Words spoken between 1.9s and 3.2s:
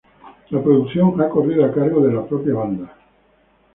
de la propia banda.